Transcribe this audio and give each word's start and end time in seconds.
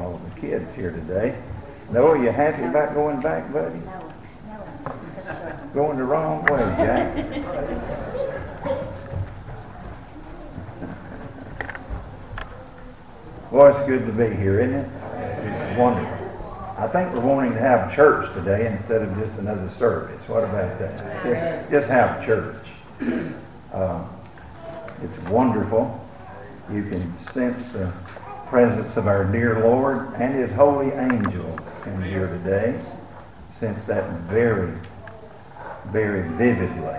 all 0.00 0.14
of 0.14 0.34
the 0.34 0.40
kids 0.40 0.74
here 0.74 0.90
today. 0.90 1.38
No, 1.90 2.06
are 2.08 2.16
you 2.22 2.30
happy 2.30 2.62
about 2.64 2.94
going 2.94 3.20
back, 3.20 3.52
buddy? 3.52 3.78
No, 3.80 4.12
no. 4.48 4.64
Going 5.74 5.98
the 5.98 6.04
wrong 6.04 6.44
way, 6.44 6.58
Jack. 6.58 7.14
Boy, 13.50 13.70
it's 13.70 13.86
good 13.88 14.06
to 14.06 14.12
be 14.12 14.34
here, 14.36 14.60
isn't 14.60 14.74
it? 14.74 14.88
It's 15.42 15.78
wonderful. 15.78 16.16
I 16.78 16.86
think 16.86 17.12
we're 17.12 17.20
wanting 17.20 17.52
to 17.52 17.58
have 17.58 17.94
church 17.94 18.32
today 18.32 18.68
instead 18.68 19.02
of 19.02 19.14
just 19.18 19.36
another 19.38 19.68
service. 19.70 20.22
What 20.28 20.44
about 20.44 20.78
that? 20.78 21.22
Just, 21.24 21.70
just 21.70 21.88
have 21.88 22.24
church. 22.24 22.66
Um, 23.72 24.10
it's 25.00 25.16
wonderful. 25.28 26.04
You 26.72 26.82
can 26.82 27.16
sense 27.20 27.70
the 27.70 27.92
presence 28.50 28.96
of 28.96 29.06
our 29.06 29.24
dear 29.24 29.60
Lord 29.60 30.12
and 30.14 30.34
His 30.34 30.50
holy 30.50 30.90
angels 30.90 31.60
in 31.86 32.02
here 32.02 32.26
today. 32.26 32.82
since 33.60 33.84
that 33.84 34.10
very, 34.22 34.72
very 35.88 36.26
vividly. 36.30 36.98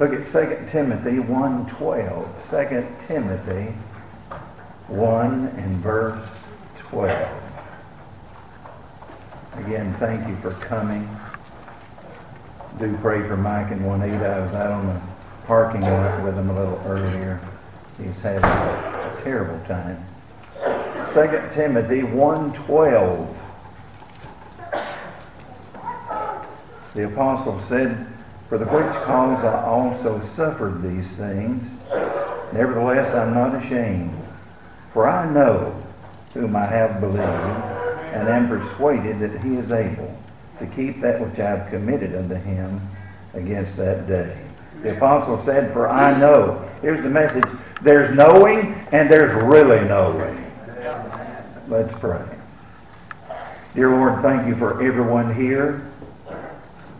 Look 0.00 0.14
at 0.14 0.26
2 0.26 0.70
Timothy 0.70 1.18
1.12. 1.18 2.50
2 2.50 3.06
Timothy 3.06 3.72
1 4.88 5.46
and 5.58 5.76
verse 5.82 6.28
12. 6.78 7.42
Again, 9.58 9.94
thank 10.00 10.26
you 10.26 10.36
for 10.36 10.52
coming. 10.52 11.08
Do 12.80 12.96
pray 13.02 13.20
for 13.28 13.36
Mike 13.36 13.70
and 13.70 13.84
Juanita. 13.84 14.26
I 14.26 14.40
was 14.40 14.54
out 14.54 14.72
on 14.72 14.86
the 14.86 15.00
parking 15.46 15.82
lot 15.82 16.24
with 16.24 16.34
them 16.34 16.50
a 16.50 16.54
little 16.54 16.82
earlier. 16.86 17.40
He's 17.98 18.18
having 18.20 18.97
terrible 19.22 19.58
time. 19.66 20.04
2 21.14 21.54
Timothy 21.54 22.02
1.12. 22.02 23.34
The 26.94 27.06
apostle 27.06 27.62
said, 27.68 28.06
For 28.48 28.58
the 28.58 28.66
which 28.66 28.92
cause 29.04 29.44
I 29.44 29.62
also 29.64 30.24
suffered 30.34 30.82
these 30.82 31.06
things. 31.16 31.64
Nevertheless, 32.52 33.14
I'm 33.14 33.34
not 33.34 33.62
ashamed. 33.62 34.14
For 34.92 35.08
I 35.08 35.30
know 35.32 35.80
whom 36.34 36.56
I 36.56 36.66
have 36.66 37.00
believed, 37.00 37.20
and 37.20 38.28
am 38.28 38.48
persuaded 38.48 39.20
that 39.20 39.40
he 39.42 39.56
is 39.56 39.70
able 39.70 40.16
to 40.58 40.66
keep 40.66 41.00
that 41.00 41.20
which 41.20 41.38
I 41.38 41.50
have 41.50 41.70
committed 41.70 42.14
unto 42.14 42.34
him 42.34 42.80
against 43.34 43.76
that 43.76 44.06
day. 44.06 44.36
The 44.82 44.96
apostle 44.96 45.44
said, 45.44 45.72
For 45.72 45.88
I 45.88 46.18
know. 46.18 46.68
Here's 46.82 47.02
the 47.02 47.10
message. 47.10 47.44
There's 47.80 48.14
knowing 48.14 48.74
and 48.92 49.10
there's 49.10 49.32
really 49.44 49.80
knowing. 49.88 50.44
Let's 51.68 51.96
pray. 51.98 52.24
Dear 53.74 53.90
Lord, 53.90 54.22
thank 54.22 54.48
you 54.48 54.56
for 54.56 54.82
everyone 54.82 55.34
here. 55.34 55.88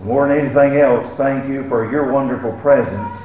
More 0.03 0.29
than 0.29 0.39
anything 0.39 0.77
else, 0.77 1.09
thank 1.17 1.49
you 1.49 1.69
for 1.69 1.91
your 1.91 2.13
wonderful 2.13 2.53
presence. 2.59 3.21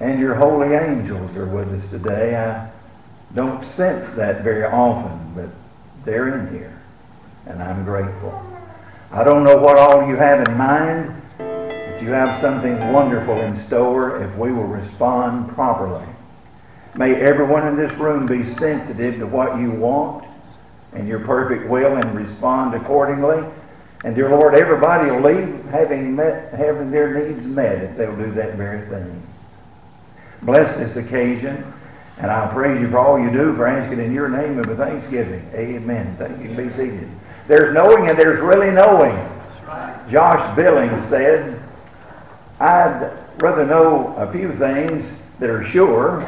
And 0.00 0.18
your 0.18 0.34
holy 0.34 0.74
angels 0.74 1.36
are 1.36 1.46
with 1.46 1.68
us 1.68 1.90
today. 1.90 2.36
I 2.36 2.70
don't 3.34 3.62
sense 3.64 4.08
that 4.16 4.42
very 4.42 4.64
often, 4.64 5.34
but 5.34 5.50
they're 6.06 6.38
in 6.38 6.54
here. 6.54 6.80
And 7.46 7.62
I'm 7.62 7.84
grateful. 7.84 8.42
I 9.12 9.24
don't 9.24 9.44
know 9.44 9.58
what 9.58 9.76
all 9.76 10.08
you 10.08 10.16
have 10.16 10.48
in 10.48 10.56
mind, 10.56 11.20
but 11.36 12.00
you 12.00 12.10
have 12.10 12.40
something 12.40 12.92
wonderful 12.92 13.38
in 13.40 13.58
store 13.66 14.22
if 14.22 14.34
we 14.36 14.52
will 14.52 14.64
respond 14.64 15.50
properly. 15.50 16.06
May 16.94 17.14
everyone 17.14 17.66
in 17.68 17.76
this 17.76 17.92
room 17.92 18.26
be 18.26 18.44
sensitive 18.44 19.18
to 19.18 19.26
what 19.26 19.60
you 19.60 19.70
want 19.70 20.24
and 20.92 21.06
your 21.06 21.20
perfect 21.20 21.68
will 21.68 21.96
and 21.96 22.14
respond 22.14 22.74
accordingly. 22.74 23.44
And 24.02 24.14
dear 24.14 24.30
Lord, 24.30 24.54
everybody 24.54 25.10
will 25.10 25.20
leave 25.20 25.64
having 25.66 26.16
met, 26.16 26.52
having 26.52 26.90
their 26.90 27.14
needs 27.14 27.46
met 27.46 27.82
if 27.82 27.96
they'll 27.96 28.16
do 28.16 28.32
that 28.32 28.56
very 28.56 28.88
thing. 28.88 29.22
Bless 30.42 30.76
this 30.78 30.96
occasion, 30.96 31.62
and 32.18 32.30
I 32.30 32.50
praise 32.52 32.80
you 32.80 32.90
for 32.90 32.98
all 32.98 33.20
you 33.20 33.30
do, 33.30 33.54
for 33.54 33.66
asking 33.66 34.00
in 34.00 34.12
your 34.12 34.28
name 34.28 34.58
and 34.58 34.66
with 34.66 34.78
thanksgiving. 34.78 35.48
Amen. 35.54 36.16
Thank 36.16 36.42
you. 36.42 36.56
Be 36.56 36.70
seated. 36.70 37.08
There's 37.46 37.74
knowing 37.74 38.08
and 38.08 38.18
there's 38.18 38.40
really 38.40 38.70
knowing. 38.70 39.14
Josh 40.10 40.56
Billings 40.56 41.04
said, 41.04 41.62
I'd 42.58 43.16
rather 43.38 43.64
know 43.64 44.14
a 44.16 44.32
few 44.32 44.52
things 44.52 45.20
that 45.38 45.50
are 45.50 45.64
sure 45.64 46.24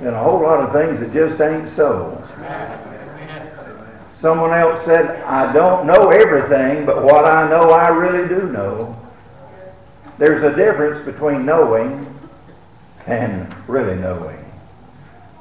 than 0.00 0.14
a 0.14 0.22
whole 0.22 0.40
lot 0.40 0.60
of 0.60 0.72
things 0.72 1.00
that 1.00 1.12
just 1.12 1.40
ain't 1.40 1.70
so. 1.70 2.22
Someone 4.16 4.52
else 4.52 4.84
said, 4.84 5.22
I 5.22 5.52
don't 5.52 5.86
know 5.86 6.10
everything, 6.10 6.86
but 6.86 7.02
what 7.02 7.24
I 7.24 7.48
know 7.48 7.70
I 7.70 7.88
really 7.88 8.26
do 8.28 8.48
know. 8.48 8.98
There's 10.18 10.42
a 10.42 10.56
difference 10.56 11.04
between 11.04 11.44
knowing 11.44 12.06
and 13.06 13.54
really 13.68 13.96
knowing. 13.96 14.42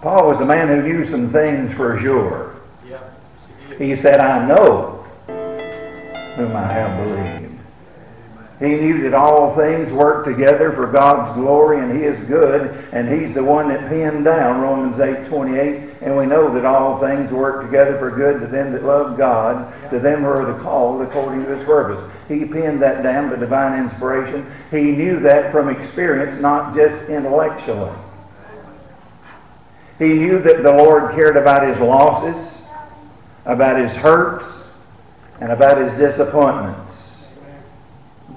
Paul 0.02 0.28
was 0.28 0.42
a 0.42 0.46
man 0.46 0.68
who 0.68 0.84
knew 0.84 1.10
some 1.10 1.32
things 1.32 1.74
for 1.76 2.00
sure. 2.00 2.56
He 3.78 3.96
said, 3.96 4.20
I 4.20 4.46
know 4.46 5.06
whom 6.36 6.56
I 6.56 6.68
have 6.72 7.08
believed. 7.08 7.60
He 8.60 8.76
knew 8.76 9.02
that 9.02 9.14
all 9.14 9.54
things 9.54 9.92
work 9.92 10.24
together 10.24 10.72
for 10.72 10.88
God's 10.88 11.36
glory 11.36 11.80
and 11.80 11.98
He 11.98 12.06
is 12.06 12.18
good, 12.28 12.86
and 12.94 13.10
He's 13.10 13.34
the 13.34 13.44
one 13.44 13.68
that 13.70 13.90
penned 13.90 14.24
down 14.24 14.62
Romans 14.62 15.00
8 15.00 15.28
28. 15.28 15.90
And 16.02 16.16
we 16.16 16.26
know 16.26 16.54
that 16.54 16.66
all 16.66 17.00
things 17.00 17.32
work 17.32 17.66
together 17.66 17.98
for 17.98 18.12
good 18.12 18.40
to 18.40 18.48
them 18.48 18.72
that 18.72 18.84
love 18.84 19.18
God, 19.18 19.74
to 19.90 20.00
them 20.00 20.22
who 20.22 20.28
are 20.28 20.46
the 20.46 20.64
called 20.64 21.02
according 21.02 21.44
to 21.46 21.58
His 21.58 21.66
purpose. 21.66 22.10
He 22.30 22.46
penned 22.46 22.82
that 22.82 23.04
down 23.04 23.30
by 23.30 23.36
divine 23.38 23.84
inspiration. 23.84 24.50
He 24.72 24.92
knew 24.92 25.20
that 25.20 25.52
from 25.52 25.70
experience, 25.70 26.40
not 26.40 26.76
just 26.76 27.10
intellectually. 27.10 27.92
He 30.00 30.10
knew 30.14 30.40
that 30.40 30.64
the 30.64 30.74
Lord 30.74 31.14
cared 31.14 31.38
about 31.38 31.68
his 31.68 31.78
losses, 31.80 32.62
about 33.46 33.80
his 33.80 33.92
hurts, 33.92 34.46
and 35.40 35.52
about 35.52 35.78
his 35.78 35.92
disappointments. 35.98 36.85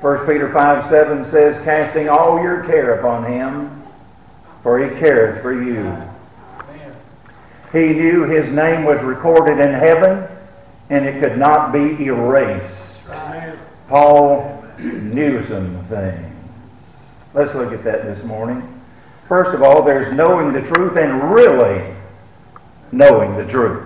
1 0.00 0.26
Peter 0.26 0.52
5 0.52 0.88
7 0.88 1.24
says, 1.24 1.60
Casting 1.64 2.08
all 2.08 2.40
your 2.40 2.62
care 2.64 3.00
upon 3.00 3.24
him, 3.24 3.82
for 4.62 4.78
he 4.78 4.96
careth 5.00 5.42
for 5.42 5.52
you. 5.52 5.92
He 7.72 7.94
knew 7.94 8.22
his 8.22 8.52
name 8.52 8.84
was 8.84 9.02
recorded 9.02 9.58
in 9.58 9.74
heaven, 9.74 10.24
and 10.88 11.04
it 11.04 11.20
could 11.20 11.36
not 11.36 11.72
be 11.72 12.04
erased. 12.04 13.08
Paul 13.88 14.64
knew 14.78 15.44
some 15.46 15.84
things. 15.86 16.32
Let's 17.34 17.54
look 17.54 17.72
at 17.72 17.82
that 17.82 18.04
this 18.04 18.22
morning. 18.24 18.62
First 19.26 19.52
of 19.52 19.62
all, 19.62 19.82
there's 19.82 20.14
knowing 20.14 20.52
the 20.52 20.62
truth 20.62 20.96
and 20.96 21.34
really 21.34 21.92
knowing 22.92 23.36
the 23.36 23.50
truth. 23.50 23.84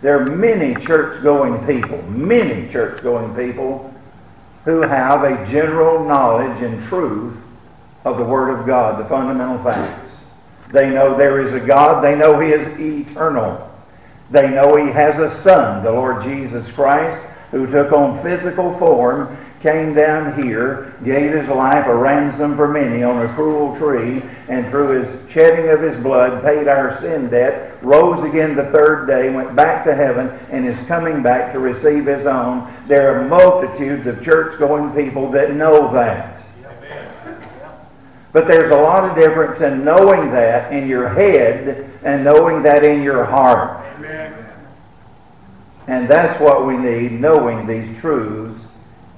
There 0.00 0.18
are 0.18 0.24
many 0.24 0.80
church 0.84 1.22
going 1.24 1.66
people, 1.66 2.00
many 2.02 2.70
church 2.70 3.02
going 3.02 3.34
people 3.34 3.92
who 4.68 4.82
have 4.82 5.24
a 5.24 5.46
general 5.50 6.04
knowledge 6.04 6.62
and 6.62 6.82
truth 6.88 7.34
of 8.04 8.18
the 8.18 8.22
Word 8.22 8.50
of 8.50 8.66
God, 8.66 9.02
the 9.02 9.08
fundamental 9.08 9.56
facts. 9.64 10.10
They 10.70 10.90
know 10.90 11.16
there 11.16 11.40
is 11.40 11.54
a 11.54 11.66
God. 11.66 12.04
They 12.04 12.14
know 12.14 12.38
He 12.38 12.50
is 12.50 12.78
eternal. 12.78 13.66
They 14.30 14.50
know 14.50 14.76
He 14.76 14.92
has 14.92 15.18
a 15.18 15.34
Son, 15.40 15.82
the 15.82 15.90
Lord 15.90 16.22
Jesus 16.22 16.70
Christ, 16.72 17.26
who 17.50 17.66
took 17.66 17.92
on 17.92 18.22
physical 18.22 18.76
form, 18.78 19.38
came 19.60 19.92
down 19.92 20.40
here, 20.42 20.94
gave 21.04 21.32
His 21.32 21.48
life 21.48 21.86
a 21.86 21.94
ransom 21.94 22.56
for 22.56 22.68
many 22.68 23.02
on 23.02 23.26
a 23.26 23.34
cruel 23.34 23.76
tree, 23.76 24.22
and 24.48 24.66
through 24.68 25.02
His 25.02 25.30
shedding 25.32 25.70
of 25.70 25.80
His 25.80 26.00
blood 26.02 26.42
paid 26.42 26.68
our 26.68 27.00
sin 27.00 27.28
debt, 27.28 27.76
rose 27.82 28.24
again 28.24 28.54
the 28.54 28.70
third 28.70 29.06
day, 29.06 29.30
went 29.30 29.56
back 29.56 29.84
to 29.84 29.94
heaven, 29.94 30.28
and 30.50 30.66
is 30.66 30.78
coming 30.86 31.22
back 31.22 31.52
to 31.52 31.58
receive 31.58 32.06
His 32.06 32.26
own. 32.26 32.72
There 32.86 33.18
are 33.18 33.28
multitudes 33.28 34.06
of 34.06 34.22
church-going 34.22 34.92
people 34.92 35.30
that 35.32 35.54
know 35.54 35.92
that. 35.92 36.40
But 38.32 38.46
there's 38.46 38.70
a 38.70 38.76
lot 38.76 39.08
of 39.08 39.16
difference 39.16 39.60
in 39.62 39.84
knowing 39.84 40.30
that 40.30 40.72
in 40.72 40.86
your 40.86 41.08
head 41.08 41.90
and 42.04 42.22
knowing 42.22 42.62
that 42.62 42.84
in 42.84 43.02
your 43.02 43.24
heart. 43.24 43.84
And 45.86 46.06
that's 46.06 46.38
what 46.38 46.66
we 46.66 46.76
need, 46.76 47.12
knowing 47.12 47.66
these 47.66 47.98
truths 48.00 48.47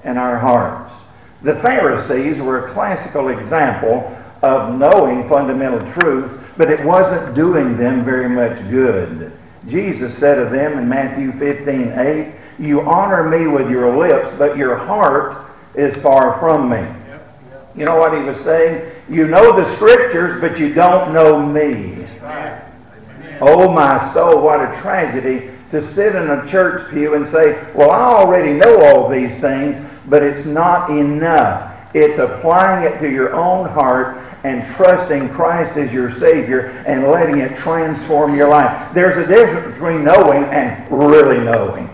in 0.03 0.17
our 0.17 0.37
hearts. 0.37 0.93
The 1.41 1.55
Pharisees 1.55 2.39
were 2.39 2.67
a 2.67 2.73
classical 2.73 3.29
example 3.29 4.15
of 4.41 4.77
knowing 4.77 5.27
fundamental 5.27 5.79
truths, 5.93 6.33
but 6.57 6.69
it 6.69 6.83
wasn't 6.85 7.35
doing 7.35 7.77
them 7.77 8.03
very 8.03 8.29
much 8.29 8.57
good. 8.69 9.31
Jesus 9.67 10.17
said 10.17 10.39
of 10.39 10.51
them 10.51 10.77
in 10.77 10.89
Matthew 10.89 11.31
15, 11.33 11.93
8, 11.97 12.33
You 12.59 12.81
honor 12.81 13.29
me 13.29 13.47
with 13.47 13.69
your 13.69 13.95
lips, 13.95 14.35
but 14.37 14.57
your 14.57 14.75
heart 14.75 15.51
is 15.75 15.95
far 15.97 16.39
from 16.39 16.69
me. 16.69 16.85
You 17.75 17.85
know 17.85 17.97
what 17.97 18.17
he 18.17 18.23
was 18.23 18.39
saying? 18.41 18.91
You 19.09 19.27
know 19.27 19.55
the 19.55 19.69
scriptures, 19.75 20.41
but 20.41 20.59
you 20.59 20.73
don't 20.73 21.13
know 21.13 21.45
me. 21.45 22.05
Oh, 23.39 23.71
my 23.71 24.11
soul, 24.13 24.41
what 24.41 24.59
a 24.59 24.79
tragedy 24.81 25.49
to 25.71 25.81
sit 25.81 26.15
in 26.15 26.29
a 26.29 26.47
church 26.47 26.91
pew 26.91 27.15
and 27.15 27.27
say, 27.27 27.65
Well, 27.73 27.91
I 27.91 28.01
already 28.01 28.53
know 28.53 28.83
all 28.85 29.09
these 29.09 29.39
things, 29.39 29.77
but 30.07 30.23
it's 30.23 30.45
not 30.45 30.89
enough. 30.89 31.77
It's 31.93 32.17
applying 32.17 32.91
it 32.91 32.99
to 32.99 33.09
your 33.09 33.33
own 33.33 33.67
heart 33.69 34.17
and 34.43 34.65
trusting 34.75 35.29
Christ 35.29 35.77
as 35.77 35.91
your 35.91 36.11
Savior 36.17 36.69
and 36.87 37.07
letting 37.07 37.39
it 37.39 37.57
transform 37.57 38.35
your 38.35 38.49
life. 38.49 38.93
There's 38.93 39.17
a 39.17 39.27
difference 39.27 39.73
between 39.73 40.03
knowing 40.03 40.43
and 40.45 40.91
really 40.91 41.39
knowing. 41.39 41.89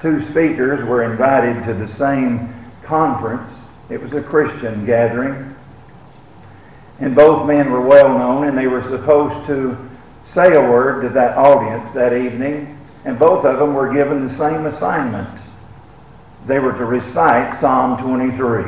Two 0.00 0.22
speakers 0.30 0.84
were 0.86 1.02
invited 1.02 1.64
to 1.64 1.74
the 1.74 1.88
same 1.88 2.54
conference. 2.82 3.52
It 3.90 4.00
was 4.00 4.12
a 4.12 4.22
Christian 4.22 4.84
gathering. 4.84 5.54
And 7.00 7.14
both 7.14 7.46
men 7.46 7.70
were 7.70 7.80
well 7.80 8.16
known, 8.16 8.46
and 8.46 8.56
they 8.56 8.66
were 8.66 8.82
supposed 8.82 9.46
to 9.46 9.76
say 10.24 10.54
a 10.54 10.60
word 10.60 11.02
to 11.02 11.08
that 11.10 11.36
audience 11.36 11.90
that 11.92 12.12
evening. 12.12 12.73
And 13.04 13.18
both 13.18 13.44
of 13.44 13.58
them 13.58 13.74
were 13.74 13.92
given 13.92 14.26
the 14.26 14.34
same 14.34 14.66
assignment. 14.66 15.28
They 16.46 16.58
were 16.58 16.72
to 16.72 16.84
recite 16.84 17.60
Psalm 17.60 18.02
23. 18.02 18.64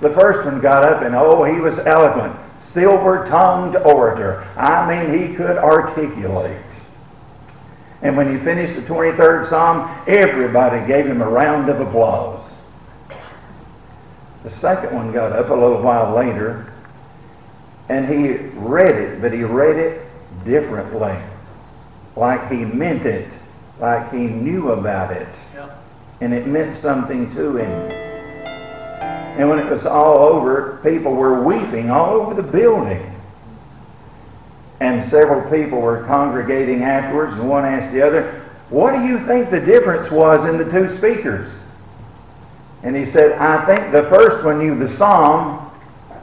The 0.00 0.10
first 0.10 0.44
one 0.44 0.60
got 0.60 0.84
up, 0.84 1.02
and 1.02 1.14
oh, 1.14 1.44
he 1.44 1.58
was 1.58 1.78
eloquent. 1.80 2.34
Silver 2.60 3.26
tongued 3.26 3.76
orator. 3.76 4.46
I 4.56 4.86
mean, 4.86 5.28
he 5.28 5.34
could 5.34 5.56
articulate. 5.56 6.60
And 8.02 8.16
when 8.16 8.30
he 8.30 8.42
finished 8.42 8.74
the 8.74 8.82
23rd 8.82 9.48
Psalm, 9.48 9.90
everybody 10.06 10.86
gave 10.86 11.06
him 11.06 11.22
a 11.22 11.28
round 11.28 11.68
of 11.68 11.80
applause. 11.80 12.52
The 14.42 14.50
second 14.50 14.94
one 14.94 15.12
got 15.12 15.32
up 15.32 15.48
a 15.48 15.54
little 15.54 15.82
while 15.82 16.14
later, 16.14 16.72
and 17.88 18.06
he 18.06 18.48
read 18.58 18.94
it, 18.94 19.20
but 19.20 19.32
he 19.32 19.42
read 19.42 19.76
it 19.76 20.06
differently. 20.44 21.16
Like 22.16 22.50
he 22.50 22.64
meant 22.64 23.04
it, 23.04 23.28
like 23.78 24.10
he 24.10 24.18
knew 24.18 24.72
about 24.72 25.12
it. 25.12 25.28
Yep. 25.54 25.84
And 26.22 26.32
it 26.32 26.46
meant 26.46 26.76
something 26.76 27.32
to 27.34 27.58
him. 27.58 28.06
And 29.38 29.50
when 29.50 29.58
it 29.58 29.70
was 29.70 29.84
all 29.84 30.18
over, 30.18 30.80
people 30.82 31.12
were 31.14 31.42
weeping 31.42 31.90
all 31.90 32.14
over 32.14 32.34
the 32.34 32.42
building. 32.42 33.12
And 34.80 35.08
several 35.10 35.48
people 35.50 35.80
were 35.80 36.04
congregating 36.04 36.82
afterwards, 36.82 37.34
and 37.34 37.48
one 37.48 37.64
asked 37.64 37.92
the 37.92 38.00
other, 38.00 38.42
What 38.70 38.92
do 38.92 39.04
you 39.04 39.18
think 39.26 39.50
the 39.50 39.60
difference 39.60 40.10
was 40.10 40.48
in 40.48 40.56
the 40.56 40.70
two 40.70 40.96
speakers? 40.96 41.52
And 42.82 42.96
he 42.96 43.04
said, 43.04 43.32
I 43.32 43.64
think 43.66 43.92
the 43.92 44.04
first 44.04 44.44
one 44.44 44.58
knew 44.58 44.78
the 44.78 44.92
psalm, 44.94 45.70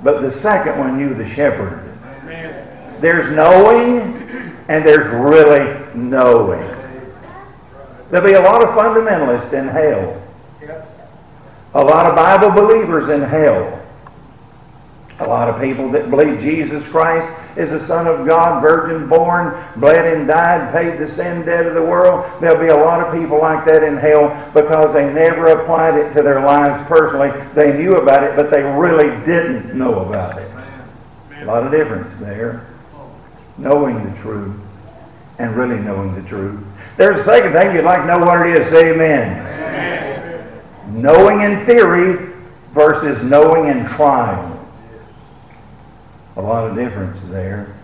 but 0.02 0.22
the 0.22 0.32
second 0.32 0.80
one 0.80 0.98
knew 0.98 1.14
the 1.14 1.28
shepherd. 1.34 1.80
Amen. 2.04 3.00
There's 3.00 3.36
knowing, 3.36 4.23
and 4.68 4.86
there's 4.86 5.12
really 5.14 5.80
knowing. 5.96 6.68
There'll 8.10 8.28
be 8.28 8.34
a 8.34 8.42
lot 8.42 8.62
of 8.64 8.70
fundamentalists 8.70 9.54
in 9.54 9.68
hell. 9.68 10.22
A 11.74 11.84
lot 11.84 12.06
of 12.06 12.16
Bible 12.16 12.52
believers 12.52 13.10
in 13.10 13.22
hell. 13.22 13.80
A 15.20 15.28
lot 15.28 15.50
of 15.50 15.62
people 15.62 15.90
that 15.92 16.10
believe 16.10 16.40
Jesus 16.40 16.84
Christ 16.88 17.32
is 17.58 17.70
the 17.70 17.80
Son 17.80 18.08
of 18.08 18.26
God, 18.26 18.62
virgin 18.62 19.08
born, 19.08 19.64
bled 19.78 20.16
and 20.18 20.28
died, 20.28 20.72
paid 20.72 21.00
the 21.00 21.10
sin 21.10 21.46
debt 21.46 21.66
of 21.66 21.76
the 21.76 21.82
world. 21.82 22.30
There'll 22.42 22.60
be 22.60 22.68
a 22.68 22.76
lot 22.76 23.00
of 23.00 23.14
people 23.20 23.40
like 23.40 23.66
that 23.66 23.84
in 23.84 23.98
hell 23.98 24.30
because 24.54 24.94
they 24.94 25.12
never 25.14 25.48
applied 25.48 25.96
it 25.96 26.14
to 26.14 26.24
their 26.24 26.42
lives 26.42 26.88
personally. 26.88 27.32
They 27.54 27.78
knew 27.78 27.98
about 27.98 28.24
it, 28.24 28.36
but 28.36 28.50
they 28.50 28.64
really 28.64 29.10
didn't 29.26 29.76
know 29.76 30.06
about 30.06 30.40
it. 30.40 30.52
A 31.42 31.46
lot 31.46 31.64
of 31.64 31.72
difference 31.72 32.10
there. 32.20 32.68
Knowing 33.58 34.04
the 34.04 34.22
truth 34.22 34.60
and 35.40 35.56
really 35.56 35.80
knowing 35.80 36.14
the 36.16 36.28
truth. 36.28 36.64
There's 36.98 37.20
a 37.20 37.24
second 37.24 37.54
thing 37.54 37.76
you'd 37.76 37.86
like 37.86 38.02
to 38.02 38.08
know 38.08 38.20
what 38.20 38.48
it 38.48 38.62
is. 38.62 38.70
Say 38.70 38.92
amen. 38.94 39.40
amen. 39.40 41.02
Knowing 41.02 41.42
in 41.42 41.66
theory 41.66 42.34
versus 42.74 43.24
knowing 43.24 43.70
in 43.70 43.86
trial 43.86 44.54
a 46.36 46.42
lot 46.42 46.70
of 46.70 46.76
difference 46.76 47.18
there. 47.30 47.76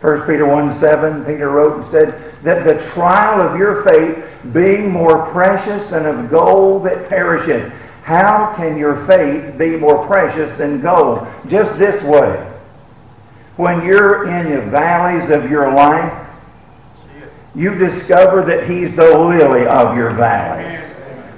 1 0.00 0.26
Peter 0.26 0.46
1 0.46 0.78
7, 0.78 1.24
Peter 1.24 1.48
wrote 1.48 1.78
and 1.80 1.86
said, 1.90 2.34
That 2.42 2.64
the 2.64 2.84
trial 2.90 3.40
of 3.40 3.58
your 3.58 3.82
faith, 3.82 4.24
being 4.52 4.90
more 4.90 5.26
precious 5.32 5.86
than 5.86 6.06
of 6.06 6.30
gold 6.30 6.84
that 6.84 7.08
perisheth, 7.08 7.72
how 8.02 8.54
can 8.54 8.76
your 8.76 9.04
faith 9.06 9.58
be 9.58 9.70
more 9.76 10.06
precious 10.06 10.56
than 10.58 10.80
gold? 10.80 11.26
Just 11.48 11.76
this 11.78 12.00
way. 12.04 12.55
When 13.56 13.84
you're 13.84 14.28
in 14.28 14.54
the 14.54 14.62
valleys 14.70 15.30
of 15.30 15.50
your 15.50 15.72
life, 15.72 16.26
you 17.54 17.74
discover 17.74 18.44
that 18.44 18.68
He's 18.68 18.94
the 18.94 19.18
lily 19.18 19.66
of 19.66 19.96
your 19.96 20.10
valleys. 20.10 20.80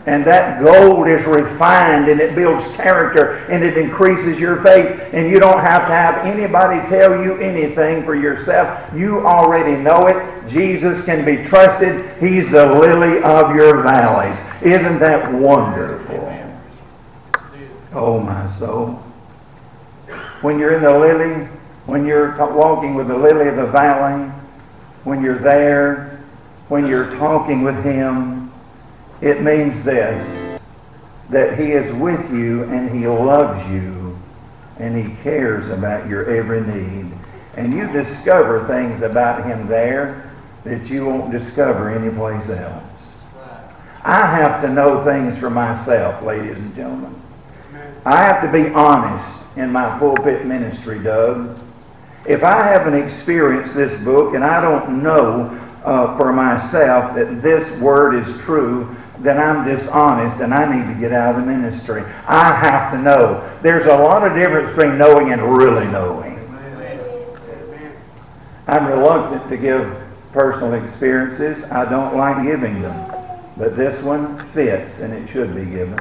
And 0.06 0.24
that 0.24 0.64
gold 0.64 1.06
is 1.06 1.24
refined 1.26 2.08
and 2.08 2.18
it 2.18 2.34
builds 2.34 2.66
character 2.74 3.44
and 3.50 3.62
it 3.62 3.76
increases 3.76 4.38
your 4.38 4.62
faith. 4.62 4.98
And 5.12 5.30
you 5.30 5.38
don't 5.38 5.60
have 5.60 5.82
to 5.82 5.92
have 5.92 6.24
anybody 6.24 6.80
tell 6.88 7.22
you 7.22 7.36
anything 7.36 8.02
for 8.04 8.14
yourself. 8.14 8.92
You 8.94 9.26
already 9.26 9.76
know 9.80 10.06
it. 10.06 10.48
Jesus 10.48 11.04
can 11.04 11.26
be 11.26 11.44
trusted. 11.46 12.18
He's 12.18 12.50
the 12.50 12.72
lily 12.72 13.22
of 13.22 13.54
your 13.54 13.82
valleys. 13.82 14.38
Isn't 14.62 14.98
that 14.98 15.30
wonderful? 15.30 16.24
Oh, 17.92 18.18
my 18.18 18.50
soul. 18.56 18.94
When 20.40 20.58
you're 20.58 20.74
in 20.74 20.82
the 20.82 20.98
lily, 20.98 21.46
when 21.88 22.04
you're 22.04 22.36
walking 22.54 22.94
with 22.94 23.08
the 23.08 23.16
lily 23.16 23.48
of 23.48 23.56
the 23.56 23.66
valley, 23.66 24.30
when 25.04 25.22
you're 25.22 25.38
there, 25.38 26.22
when 26.68 26.86
you're 26.86 27.16
talking 27.16 27.62
with 27.62 27.82
Him, 27.82 28.52
it 29.22 29.40
means 29.40 29.82
this 29.84 30.60
that 31.30 31.58
He 31.58 31.72
is 31.72 31.90
with 31.94 32.30
you 32.30 32.64
and 32.64 32.90
He 32.90 33.08
loves 33.08 33.70
you 33.70 34.18
and 34.78 34.94
He 34.94 35.16
cares 35.22 35.70
about 35.70 36.06
your 36.06 36.30
every 36.30 36.60
need. 36.60 37.10
And 37.56 37.72
you 37.72 37.90
discover 37.90 38.66
things 38.66 39.00
about 39.00 39.46
Him 39.46 39.66
there 39.66 40.30
that 40.64 40.90
you 40.90 41.06
won't 41.06 41.32
discover 41.32 41.88
anyplace 41.88 42.50
else. 42.50 42.84
I 44.04 44.26
have 44.26 44.60
to 44.60 44.68
know 44.68 45.02
things 45.04 45.38
for 45.38 45.48
myself, 45.48 46.22
ladies 46.22 46.58
and 46.58 46.76
gentlemen. 46.76 47.14
I 48.04 48.16
have 48.16 48.42
to 48.42 48.52
be 48.52 48.68
honest 48.74 49.42
in 49.56 49.72
my 49.72 49.98
pulpit 49.98 50.44
ministry, 50.44 50.98
Doug. 51.02 51.58
If 52.26 52.42
I 52.44 52.62
haven't 52.62 52.94
experienced 52.94 53.74
this 53.74 54.02
book 54.04 54.34
and 54.34 54.44
I 54.44 54.60
don't 54.60 55.02
know 55.02 55.58
uh, 55.84 56.16
for 56.16 56.32
myself 56.32 57.14
that 57.14 57.42
this 57.42 57.78
word 57.80 58.14
is 58.14 58.38
true, 58.38 58.94
then 59.20 59.38
I'm 59.38 59.66
dishonest 59.66 60.40
and 60.40 60.54
I 60.54 60.76
need 60.76 60.92
to 60.92 61.00
get 61.00 61.12
out 61.12 61.34
of 61.34 61.44
the 61.44 61.50
ministry. 61.50 62.02
I 62.26 62.54
have 62.54 62.92
to 62.92 62.98
know. 62.98 63.58
There's 63.62 63.86
a 63.86 63.96
lot 63.96 64.26
of 64.26 64.34
difference 64.34 64.68
between 64.76 64.98
knowing 64.98 65.32
and 65.32 65.42
really 65.56 65.86
knowing. 65.88 66.36
I'm 68.66 68.86
reluctant 68.86 69.48
to 69.48 69.56
give 69.56 69.96
personal 70.32 70.74
experiences. 70.74 71.64
I 71.70 71.88
don't 71.88 72.16
like 72.16 72.44
giving 72.44 72.82
them. 72.82 73.10
But 73.56 73.76
this 73.76 74.00
one 74.02 74.38
fits 74.50 74.98
and 75.00 75.12
it 75.12 75.28
should 75.32 75.54
be 75.54 75.64
given. 75.64 75.98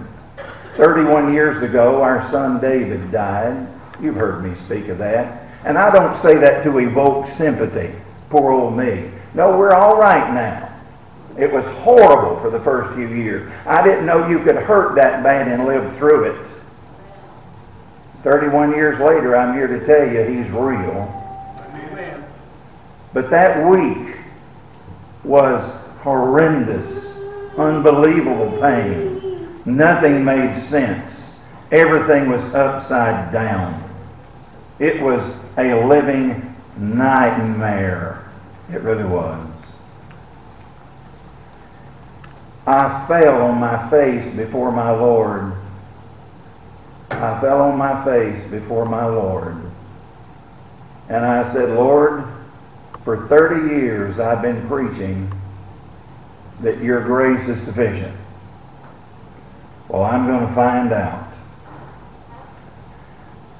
31 0.75 1.33
years 1.33 1.63
ago, 1.63 2.03
our 2.03 2.29
son 2.29 2.59
David 2.59 3.11
died. 3.11 3.67
You've 3.99 4.15
heard 4.15 4.43
me 4.43 4.55
speak 4.65 4.89
of 4.89 4.99
that. 4.99 5.46
And 5.67 5.77
I 5.77 5.91
don't 5.91 6.15
say 6.21 6.37
that 6.37 6.63
to 6.63 6.77
evoke 6.79 7.29
sympathy. 7.31 7.93
Poor 8.29 8.53
old 8.53 8.77
me. 8.77 9.11
No, 9.33 9.57
we're 9.57 9.73
all 9.73 9.99
right 9.99 10.33
now. 10.33 10.73
It 11.37 11.51
was 11.51 11.65
horrible 11.79 12.39
for 12.39 12.49
the 12.49 12.61
first 12.61 12.95
few 12.95 13.09
years. 13.09 13.51
I 13.65 13.83
didn't 13.83 14.05
know 14.05 14.29
you 14.29 14.39
could 14.39 14.55
hurt 14.55 14.95
that 14.95 15.23
bad 15.23 15.49
and 15.49 15.65
live 15.65 15.93
through 15.97 16.23
it. 16.31 16.47
31 18.23 18.71
years 18.71 18.97
later, 19.01 19.35
I'm 19.35 19.55
here 19.55 19.67
to 19.67 19.85
tell 19.85 20.09
you 20.09 20.23
he's 20.23 20.49
real. 20.51 21.13
But 23.11 23.29
that 23.29 23.69
week 23.69 24.15
was 25.25 25.63
horrendous, 25.99 27.13
unbelievable 27.57 28.57
pain. 28.61 29.61
Nothing 29.65 30.23
made 30.23 30.57
sense. 30.63 31.39
Everything 31.73 32.29
was 32.29 32.55
upside 32.55 33.33
down. 33.33 33.83
It 34.79 35.01
was 35.01 35.37
a 35.57 35.85
living 35.85 36.55
nightmare. 36.77 38.29
It 38.71 38.81
really 38.81 39.03
was. 39.03 39.47
I 42.67 43.05
fell 43.07 43.41
on 43.43 43.59
my 43.59 43.89
face 43.89 44.35
before 44.35 44.71
my 44.71 44.91
Lord. 44.91 45.53
I 47.09 47.39
fell 47.39 47.61
on 47.61 47.77
my 47.77 48.03
face 48.03 48.45
before 48.51 48.85
my 48.85 49.05
Lord. 49.05 49.55
And 51.09 51.25
I 51.25 51.51
said, 51.53 51.69
Lord, 51.69 52.25
for 53.03 53.27
30 53.27 53.73
years 53.73 54.19
I've 54.19 54.41
been 54.41 54.67
preaching 54.67 55.31
that 56.59 56.83
your 56.83 57.01
grace 57.01 57.47
is 57.47 57.61
sufficient. 57.61 58.15
Well, 59.87 60.03
I'm 60.03 60.27
going 60.27 60.45
to 60.45 60.53
find 60.53 60.91
out. 60.91 61.31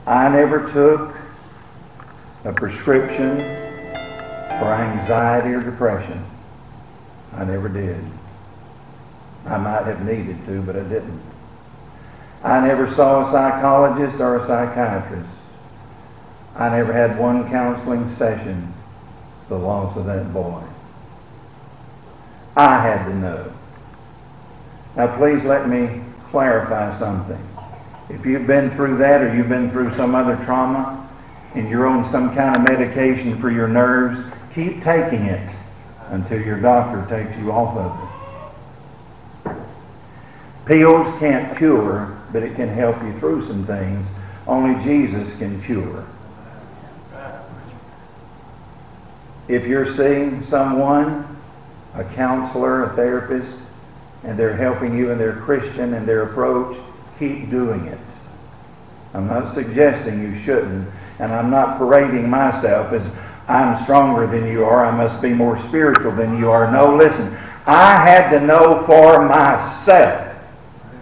I 0.06 0.27
never 0.30 0.70
took 0.72 1.17
a 2.48 2.54
prescription. 2.54 3.38
for 4.60 4.74
anxiety 4.74 5.54
or 5.54 5.62
depression. 5.62 6.25
I 7.36 7.44
never 7.44 7.70
did. 7.70 8.04
I 9.46 9.58
might 9.58 9.86
have 9.86 10.04
needed 10.04 10.44
to, 10.48 10.63
but 10.63 10.75
I 10.75 10.82
didn't. 10.82 11.22
I 12.44 12.66
never 12.66 12.92
saw 12.94 13.22
a 13.22 13.32
psychologist 13.32 14.20
or 14.20 14.38
a 14.38 14.48
psychiatrist. 14.48 15.30
I 16.56 16.70
never 16.70 16.92
had 16.92 17.20
one 17.20 17.48
counseling 17.51 18.10
session, 18.10 18.74
the 19.48 19.60
loss 19.60 19.96
of 19.96 20.06
that 20.06 20.34
boy. 20.34 20.63
I 22.56 22.82
had 22.82 23.06
to 23.06 23.16
know. 23.16 23.54
Now 24.96 25.16
please 25.18 25.44
let 25.44 25.70
me 25.70 26.01
clarify 26.32 26.98
something. 26.98 27.48
If 28.10 28.25
you've 28.25 28.48
been 28.48 28.72
through 28.72 28.98
that 28.98 29.22
or 29.22 29.36
you've 29.36 29.50
been 29.50 29.70
through 29.70 29.94
some 29.96 30.16
other 30.16 30.36
trauma 30.46 30.97
and 31.58 31.70
you're 31.70 31.88
on 31.88 32.10
some 32.12 32.36
kind 32.36 32.56
of 32.56 32.64
medication 32.64 33.40
for 33.42 33.50
your 33.50 33.68
nerves, 33.68 34.20
keep 34.54 34.84
taking 34.84 35.26
it 35.26 35.50
until 36.10 36.40
your 36.42 36.60
doctor 36.60 37.06
takes 37.10 37.36
you 37.40 37.52
off 37.52 37.76
of 37.76 38.00
it. 38.04 39.58
Pills 40.66 41.18
can't 41.20 41.58
cure, 41.58 42.18
but 42.32 42.44
it 42.44 42.56
can 42.56 42.68
help 42.68 43.02
you 43.02 43.18
through 43.20 43.46
some 43.48 43.66
things. 43.66 44.06
Only 44.46 44.84
Jesus 44.84 45.36
can 45.38 45.62
cure. 45.64 46.06
If 49.48 49.66
you're 49.66 49.94
seeing 49.96 50.44
someone, 50.46 51.26
a 51.96 52.04
counselor, 52.04 52.84
a 52.84 52.96
therapist, 52.96 53.58
and 54.24 54.38
they're 54.38 54.56
helping 54.56 54.96
you 54.96 55.12
and 55.12 55.20
they're 55.20 55.38
Christian 55.38 55.94
and 55.94 56.08
their 56.08 56.24
approach, 56.24 56.78
keep 57.18 57.50
doing 57.50 57.86
it. 57.88 58.00
I'm 59.14 59.28
not 59.28 59.54
suggesting 59.54 60.22
you 60.22 60.38
shouldn't, 60.40 60.88
and 61.20 61.32
I'm 61.32 61.50
not 61.50 61.78
parading 61.78 62.30
myself 62.30 62.94
as 62.94 63.04
I'm 63.48 63.82
stronger 63.84 64.28
than 64.28 64.52
you 64.52 64.66
are, 64.66 64.86
I 64.86 64.92
must 64.92 65.22
be 65.22 65.34
more 65.34 65.58
spiritual 65.68 66.12
than 66.12 66.38
you 66.38 66.52
are. 66.52 66.70
No, 66.70 66.96
listen, 66.96 67.36
I 67.66 67.96
had 67.96 68.30
to 68.32 68.46
know 68.46 68.84
for 68.86 69.26
myself 69.26 70.36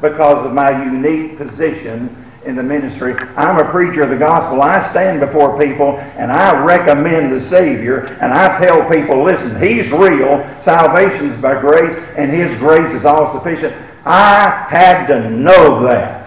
because 0.02 0.46
of 0.46 0.54
my 0.54 0.84
unique 0.84 1.38
position 1.38 2.24
in 2.46 2.56
the 2.56 2.64
ministry. 2.64 3.16
I'm 3.36 3.58
a 3.58 3.70
preacher 3.72 4.04
of 4.04 4.10
the 4.10 4.18
gospel. 4.18 4.62
I 4.62 4.88
stand 4.92 5.20
before 5.20 5.60
people 5.60 5.98
and 6.18 6.32
I 6.32 6.64
recommend 6.64 7.32
the 7.32 7.48
Savior 7.50 8.02
and 8.22 8.32
I 8.32 8.60
tell 8.64 8.88
people, 8.88 9.24
listen, 9.24 9.60
He's 9.62 9.90
real. 9.92 10.48
Salvation 10.62 11.32
is 11.32 11.42
by 11.42 11.60
grace 11.60 11.98
and 12.16 12.32
His 12.32 12.56
grace 12.60 12.92
is 12.92 13.06
all 13.06 13.34
sufficient. 13.34 13.76
I 14.06 14.68
had 14.70 15.08
to 15.08 15.30
know 15.32 15.84
that 15.84 16.26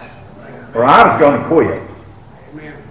or 0.75 0.83
I 0.83 1.09
was 1.09 1.19
going 1.19 1.41
to 1.41 1.47
quit. 1.47 1.78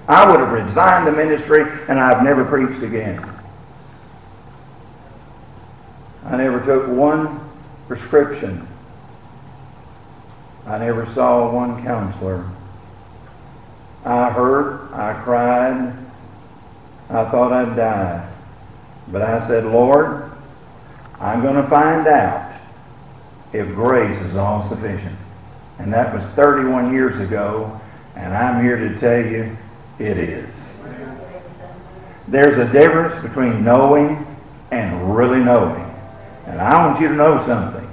I 0.08 0.28
would 0.28 0.40
have 0.40 0.52
resigned 0.52 1.06
the 1.06 1.12
ministry 1.12 1.62
and 1.86 2.00
I've 2.00 2.24
never 2.24 2.44
preached 2.44 2.82
again. 2.82 3.22
I 6.24 6.36
never 6.36 6.64
took 6.64 6.88
one 6.88 7.40
prescription. 7.86 8.66
I 10.66 10.78
never 10.78 11.06
saw 11.12 11.52
one 11.52 11.82
counselor. 11.84 12.50
I 14.04 14.30
hurt, 14.30 14.90
I 14.92 15.20
cried, 15.24 15.92
I 17.10 17.24
thought 17.30 17.52
I'd 17.52 17.76
die. 17.76 18.30
But 19.08 19.22
I 19.22 19.46
said, 19.46 19.66
Lord, 19.66 20.30
I'm 21.20 21.42
going 21.42 21.56
to 21.56 21.68
find 21.68 22.06
out 22.06 22.54
if 23.52 23.66
grace 23.68 24.18
is 24.22 24.36
all 24.36 24.66
sufficient. 24.68 25.18
And 25.78 25.92
that 25.92 26.14
was 26.14 26.22
31 26.34 26.92
years 26.92 27.20
ago, 27.20 27.78
and 28.16 28.34
I'm 28.34 28.62
here 28.62 28.76
to 28.76 28.98
tell 28.98 29.24
you 29.24 29.56
it 29.98 30.16
is. 30.16 30.54
There's 32.28 32.58
a 32.58 32.70
difference 32.70 33.20
between 33.22 33.64
knowing 33.64 34.26
and 34.70 35.16
really 35.16 35.40
knowing. 35.40 35.84
And 36.46 36.60
I 36.60 36.86
want 36.86 37.00
you 37.00 37.08
to 37.08 37.14
know 37.14 37.44
something. 37.46 37.88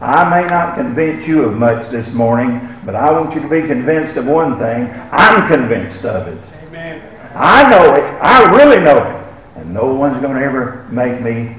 I 0.00 0.28
may 0.28 0.46
not 0.48 0.76
convince 0.76 1.26
you 1.26 1.44
of 1.44 1.56
much 1.56 1.88
this 1.90 2.12
morning, 2.12 2.68
but 2.84 2.94
I 2.94 3.12
want 3.12 3.34
you 3.34 3.40
to 3.40 3.48
be 3.48 3.66
convinced 3.66 4.16
of 4.16 4.26
one 4.26 4.58
thing. 4.58 4.88
I'm 5.12 5.48
convinced 5.48 6.04
of 6.04 6.26
it. 6.26 6.38
Amen. 6.66 7.02
I 7.34 7.70
know 7.70 7.94
it. 7.94 8.02
I 8.20 8.50
really 8.56 8.82
know 8.82 8.98
it. 8.98 9.60
And 9.60 9.72
no 9.72 9.94
one's 9.94 10.20
going 10.20 10.36
to 10.36 10.44
ever 10.44 10.88
make 10.90 11.20
me 11.20 11.56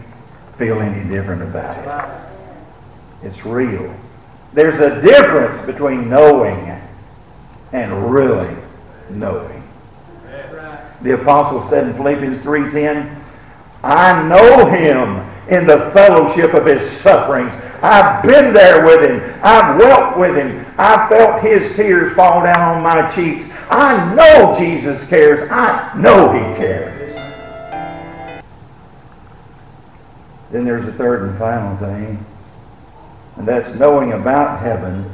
feel 0.57 0.79
any 0.81 1.07
different 1.09 1.41
about 1.41 1.77
it. 1.77 3.27
It's 3.27 3.45
real. 3.45 3.95
There's 4.53 4.79
a 4.79 5.01
difference 5.01 5.65
between 5.65 6.09
knowing 6.09 6.79
and 7.71 8.11
really 8.11 8.53
knowing. 9.09 9.62
The 11.03 11.21
apostle 11.21 11.61
said 11.69 11.87
in 11.87 11.93
Philippians 11.93 12.37
3.10, 12.43 13.21
I 13.83 14.27
know 14.29 14.65
him 14.65 15.29
in 15.49 15.67
the 15.67 15.91
fellowship 15.91 16.53
of 16.53 16.65
his 16.65 16.89
sufferings. 16.89 17.51
I've 17.81 18.23
been 18.23 18.53
there 18.53 18.85
with 18.85 19.09
him. 19.09 19.39
I've 19.43 19.77
wept 19.77 20.17
with 20.17 20.37
him. 20.37 20.65
I've 20.77 21.09
felt 21.09 21.43
his 21.43 21.75
tears 21.75 22.15
fall 22.15 22.41
down 22.41 22.77
on 22.77 22.81
my 22.81 23.13
cheeks. 23.13 23.45
I 23.69 24.13
know 24.15 24.55
Jesus 24.57 25.05
cares. 25.09 25.49
I 25.51 25.93
know 25.99 26.31
he 26.31 26.39
cares. 26.55 26.93
Then 30.51 30.63
there's 30.63 30.87
a 30.87 30.93
third 30.93 31.23
and 31.29 31.37
final 31.39 31.75
thing, 31.77 32.23
and 33.37 33.47
that's 33.47 33.73
knowing 33.79 34.13
about 34.13 34.61
heaven 34.61 35.11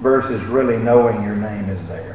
versus 0.00 0.42
really 0.46 0.76
knowing 0.76 1.22
your 1.22 1.36
name 1.36 1.70
is 1.70 1.86
there. 1.86 2.11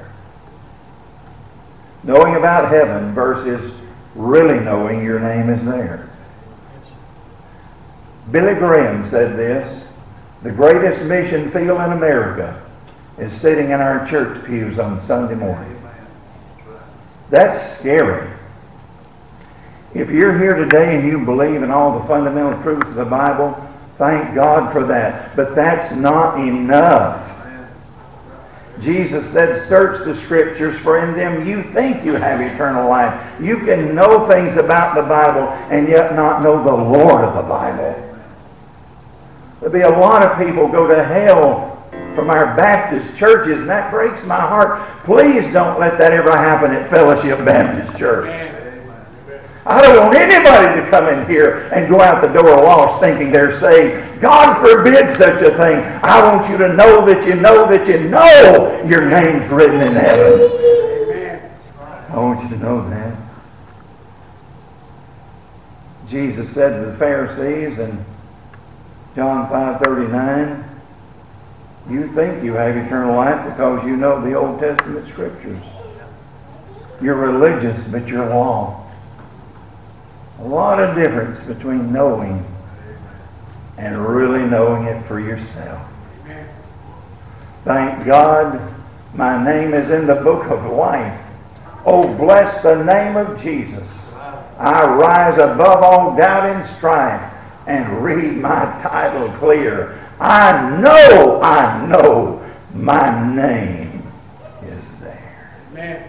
Knowing 2.07 2.37
about 2.37 2.71
heaven 2.71 3.13
versus 3.13 3.77
really 4.15 4.57
knowing 4.61 5.03
your 5.03 5.19
name 5.19 5.49
is 5.49 5.63
there. 5.65 6.09
Billy 8.31 8.55
Graham 8.55 9.09
said 9.09 9.35
this 9.35 9.85
The 10.41 10.51
greatest 10.51 11.05
mission 11.05 11.51
field 11.51 11.81
in 11.81 11.91
America 11.91 12.63
is 13.17 13.33
sitting 13.33 13.71
in 13.71 13.81
our 13.81 14.07
church 14.07 14.45
pews 14.45 14.79
on 14.79 15.01
Sunday 15.03 15.35
morning. 15.35 15.77
That's 17.29 17.77
scary. 17.77 18.29
If 19.93 20.09
you're 20.09 20.37
here 20.39 20.55
today 20.55 20.97
and 20.97 21.05
you 21.05 21.25
believe 21.25 21.61
in 21.61 21.71
all 21.71 21.99
the 21.99 22.07
fundamental 22.07 22.61
truths 22.63 22.87
of 22.87 22.95
the 22.95 23.03
Bible, 23.03 23.53
thank 23.97 24.33
God 24.33 24.71
for 24.71 24.85
that. 24.85 25.35
But 25.35 25.55
that's 25.55 25.93
not 25.93 26.39
enough. 26.39 27.36
Jesus 28.81 29.27
said, 29.31 29.67
Search 29.67 30.05
the 30.05 30.15
Scriptures, 30.15 30.77
for 30.79 30.99
in 30.99 31.15
them 31.15 31.47
you 31.47 31.63
think 31.73 32.03
you 32.05 32.13
have 32.13 32.41
eternal 32.41 32.87
life. 32.87 33.41
You 33.41 33.57
can 33.59 33.95
know 33.95 34.27
things 34.27 34.57
about 34.57 34.95
the 34.95 35.01
Bible 35.01 35.47
and 35.71 35.87
yet 35.87 36.15
not 36.15 36.43
know 36.43 36.63
the 36.63 36.71
Lord 36.71 37.23
of 37.23 37.35
the 37.35 37.41
Bible. 37.41 38.03
There'll 39.59 39.73
be 39.73 39.81
a 39.81 39.89
lot 39.89 40.23
of 40.23 40.37
people 40.37 40.67
go 40.67 40.87
to 40.87 41.03
hell 41.03 41.73
from 42.13 42.29
our 42.29 42.55
Baptist 42.55 43.17
churches, 43.17 43.59
and 43.59 43.69
that 43.69 43.91
breaks 43.91 44.23
my 44.25 44.39
heart. 44.39 44.87
Please 45.03 45.51
don't 45.53 45.79
let 45.79 45.97
that 45.97 46.11
ever 46.13 46.31
happen 46.31 46.71
at 46.71 46.89
Fellowship 46.89 47.43
Baptist 47.45 47.97
Church. 47.97 48.56
I 49.67 49.81
don't 49.81 50.05
want 50.05 50.15
anybody 50.15 50.81
to 50.81 50.89
come 50.89 51.09
in 51.09 51.27
here 51.27 51.69
and 51.73 51.89
go 51.89 51.99
out 51.99 52.21
the 52.21 52.29
door 52.29 52.55
lost 52.55 53.01
thinking 53.01 53.33
they're 53.33 53.59
saved. 53.59 54.21
God 54.21 54.61
forbid 54.61 55.17
such 55.17 55.41
a 55.41 55.49
thing. 55.57 55.83
I 56.03 56.23
want 56.23 56.49
you 56.49 56.57
to 56.57 56.73
know 56.73 57.05
that 57.05 57.27
you 57.27 57.35
know 57.35 57.69
that 57.69 57.85
you 57.85 58.07
know 58.07 58.81
your 58.87 59.09
name's 59.09 59.45
written 59.51 59.81
in 59.81 59.93
heaven. 59.93 60.49
I 62.09 62.15
want 62.15 62.41
you 62.43 62.49
to 62.49 62.63
know 62.63 62.89
that. 62.89 63.13
Jesus 66.07 66.49
said 66.53 66.79
to 66.79 66.91
the 66.91 66.97
Pharisees 66.97 67.77
in 67.77 68.05
John 69.15 69.49
5.39, 69.49 70.63
you 71.89 72.07
think 72.13 72.41
you 72.41 72.53
have 72.53 72.77
eternal 72.77 73.17
life 73.17 73.43
because 73.49 73.85
you 73.85 73.97
know 73.97 74.21
the 74.21 74.33
Old 74.33 74.61
Testament 74.61 75.05
scriptures. 75.09 75.61
You're 77.01 77.15
religious, 77.15 77.85
but 77.89 78.07
you're 78.07 78.29
lost. 78.29 78.86
A 80.39 80.43
lot 80.43 80.79
of 80.79 80.95
difference 80.95 81.39
between 81.47 81.91
knowing 81.91 82.45
and 83.77 84.07
really 84.07 84.43
knowing 84.45 84.85
it 84.85 85.05
for 85.07 85.19
yourself. 85.19 85.81
Thank 87.63 88.05
God 88.05 88.73
my 89.13 89.43
name 89.43 89.73
is 89.73 89.89
in 89.89 90.05
the 90.07 90.15
book 90.15 90.45
of 90.45 90.71
life. 90.71 91.19
Oh, 91.85 92.13
bless 92.15 92.61
the 92.61 92.83
name 92.83 93.17
of 93.17 93.41
Jesus. 93.41 93.87
I 94.59 94.85
rise 94.85 95.37
above 95.37 95.83
all 95.83 96.15
doubt 96.15 96.49
and 96.49 96.77
strife 96.77 97.33
and 97.67 98.03
read 98.03 98.37
my 98.37 98.65
title 98.81 99.29
clear. 99.37 99.99
I 100.19 100.77
know, 100.79 101.41
I 101.41 101.85
know 101.85 102.43
my 102.73 103.35
name 103.35 104.03
is 104.63 104.83
there. 104.99 105.51
Amen. 105.71 106.03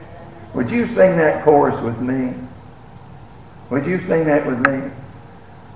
Would 0.54 0.70
you 0.70 0.86
sing 0.86 1.16
that 1.16 1.44
chorus 1.44 1.82
with 1.82 1.98
me? 2.00 2.34
Would 3.70 3.84
you 3.84 4.00
sing 4.06 4.24
that 4.24 4.46
with 4.46 4.66
me? 4.66 4.90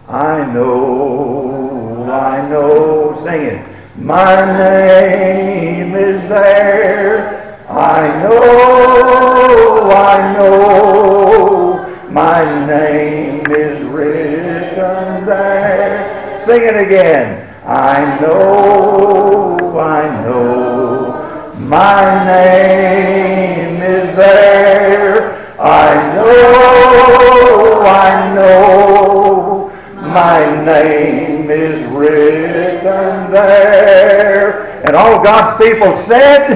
I 0.09 0.51
know, 0.51 2.11
I 2.11 2.49
know, 2.49 3.21
sing 3.23 3.43
it. 3.43 3.67
My 3.99 4.35
name 4.59 5.95
is 5.95 6.27
there. 6.27 7.61
I 7.69 8.23
know, 8.23 9.91
I 9.91 10.33
know, 10.33 12.09
my 12.11 12.67
name 12.67 13.45
is 13.51 13.87
written 13.89 15.27
there. 15.27 16.43
Sing 16.47 16.63
it 16.63 16.77
again. 16.77 17.55
I 17.67 18.19
know, 18.23 19.79
I 19.79 20.23
know, 20.25 21.55
my 21.59 22.25
name 22.25 23.83
is 23.83 24.17
there. 24.17 25.42
I 25.63 26.15
know, 26.17 27.83
I 27.83 28.35
know, 28.35 29.73
my 29.95 30.65
name 30.65 31.49
is 31.51 31.81
written 31.93 33.31
there. 33.31 34.83
And 34.85 34.97
all 34.97 35.23
God's 35.23 35.65
people 35.65 35.97
said, 35.99 36.51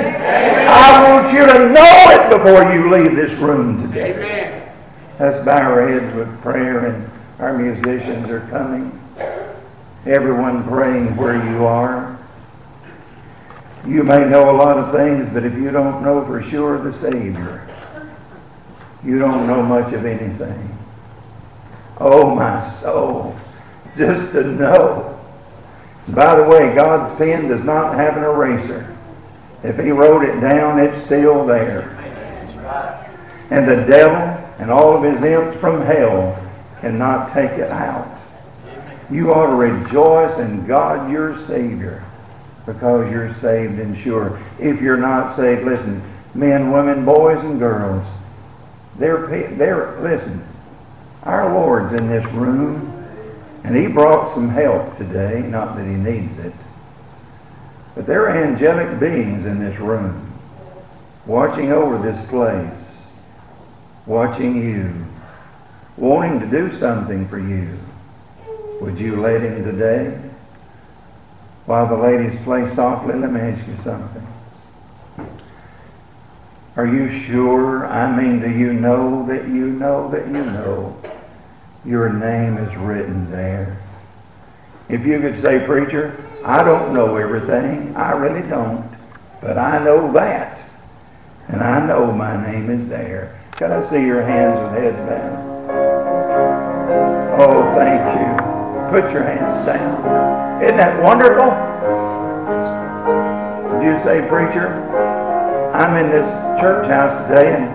I 0.66 1.09
want 1.09 1.33
you 1.33 1.47
to 1.47 1.69
know 1.69 2.11
it 2.11 2.29
before 2.31 2.73
you 2.73 2.90
leave 2.90 3.14
this 3.14 3.31
room 3.38 3.81
today. 3.81 4.14
Amen. 4.14 4.75
Let's 5.21 5.45
bow 5.45 5.71
our 5.71 5.88
heads 5.88 6.12
with 6.16 6.42
prayer, 6.42 6.87
and 6.87 7.09
our 7.38 7.57
musicians 7.57 8.29
are 8.29 8.40
coming. 8.51 8.90
Everyone 10.05 10.64
praying 10.64 11.16
where 11.16 11.37
you 11.53 11.64
are. 11.64 12.19
You 13.87 14.03
may 14.03 14.29
know 14.29 14.51
a 14.51 14.57
lot 14.57 14.79
of 14.79 14.92
things, 14.92 15.33
but 15.33 15.45
if 15.45 15.55
you 15.55 15.71
don't 15.71 16.03
know 16.03 16.25
for 16.27 16.42
sure 16.42 16.83
the 16.83 16.92
Savior, 16.92 17.65
you 19.07 19.19
don't 19.19 19.47
know 19.47 19.62
much 19.62 19.92
of 19.95 20.05
anything. 20.05 20.77
Oh, 21.99 22.35
my 22.35 22.61
soul, 22.61 23.35
just 23.97 24.33
to 24.33 24.45
know. 24.45 25.19
By 26.09 26.35
the 26.35 26.42
way, 26.42 26.75
God's 26.75 27.16
pen 27.16 27.49
does 27.49 27.62
not 27.62 27.95
have 27.95 28.16
an 28.16 28.25
eraser. 28.25 28.95
If 29.62 29.79
He 29.79 29.90
wrote 29.90 30.25
it 30.25 30.40
down, 30.40 30.81
it's 30.81 31.03
still 31.05 31.47
there. 31.47 31.92
And 33.51 33.66
the 33.66 33.85
devil 33.87 34.45
and 34.59 34.71
all 34.71 34.97
of 34.97 35.03
his 35.03 35.23
imps 35.23 35.59
from 35.61 35.83
hell 35.83 36.37
cannot 36.81 37.33
take 37.33 37.53
it 37.53 37.71
out. 37.71 38.09
You 39.11 39.33
ought 39.33 39.47
to 39.47 39.55
rejoice 39.55 40.37
in 40.38 40.66
God 40.66 41.11
your 41.11 41.38
Savior 41.38 42.03
because 42.64 43.11
you're 43.11 43.33
saved 43.35 43.79
and 43.79 43.97
sure. 43.97 44.40
If 44.59 44.81
you're 44.81 44.97
not 44.97 45.37
saved, 45.37 45.64
listen, 45.64 46.03
men, 46.35 46.73
women, 46.73 47.05
boys, 47.05 47.42
and 47.45 47.59
girls, 47.59 48.07
they're, 48.99 49.27
they're, 49.57 50.01
listen, 50.01 50.47
our 51.23 51.53
Lord's 51.53 51.95
in 51.95 52.09
this 52.09 52.25
room, 52.33 52.93
and 53.65 53.77
He 53.77 53.87
brought 53.87 54.33
some 54.35 54.49
help 54.49 54.97
today, 54.97 55.43
not 55.43 55.77
that 55.77 55.85
He 55.85 55.95
needs 55.95 56.39
it. 56.39 56.53
But 57.95 58.07
there 58.07 58.25
are 58.27 58.45
angelic 58.45 59.01
beings 59.01 59.47
in 59.47 59.59
this 59.59 59.79
room 59.81 60.27
watching 61.27 61.73
over 61.73 61.99
this 61.99 62.25
place, 62.29 62.71
watching 64.07 64.63
you, 64.63 64.93
wanting 65.97 66.41
to 66.41 66.47
do 66.47 66.73
something 66.73 67.27
for 67.29 67.39
you. 67.39 67.79
Would 68.81 68.99
you 68.99 69.21
let 69.21 69.43
him 69.43 69.65
today? 69.65 70.19
While 71.65 71.89
the 71.89 71.97
ladies 71.97 72.39
play 72.45 72.73
softly, 72.75 73.15
let 73.15 73.33
me 73.33 73.41
ask 73.41 73.67
you 73.67 73.77
something. 73.83 74.26
Are 76.77 76.87
you 76.87 77.11
sure? 77.23 77.87
I 77.87 78.15
mean, 78.15 78.41
do 78.41 78.51
you 78.51 78.75
know 78.75 79.27
that 79.29 79.49
you 79.49 79.69
know 79.69 80.11
that 80.11 80.27
you 80.27 80.45
know 80.45 80.95
your 81.87 82.12
name 82.12 82.59
is 82.59 82.77
written 82.77 83.31
there? 83.31 83.79
If 84.91 85.07
you 85.07 85.19
could 85.21 85.41
say, 85.41 85.65
Preacher, 85.65 86.23
I 86.45 86.62
don't 86.62 86.93
know 86.93 87.17
everything. 87.17 87.97
I 87.97 88.12
really 88.12 88.47
don't. 88.47 88.87
But 89.41 89.57
I 89.57 89.83
know 89.83 90.12
that. 90.12 90.61
And 91.49 91.62
I 91.62 91.85
know 91.87 92.12
my 92.12 92.37
name 92.53 92.69
is 92.71 92.87
there. 92.91 93.41
Can 93.53 93.73
I 93.73 93.83
see 93.89 94.05
your 94.05 94.23
hands 94.23 94.59
with 94.61 94.83
heads 94.83 95.09
down? 95.09 95.47
Oh, 97.41 97.75
thank 97.75 98.05
you. 98.21 99.01
Put 99.01 99.12
your 99.15 99.23
hands 99.23 99.65
down. 99.65 100.62
Isn't 100.62 100.77
that 100.77 101.03
wonderful? 101.03 101.51
Did 103.73 103.85
you 103.87 104.03
say, 104.05 104.29
preacher, 104.29 104.96
I'm 105.77 105.93
in 106.03 106.11
this 106.11 106.25
church 106.59 106.89
house 106.89 107.29
today 107.29 107.53
and 107.53 107.69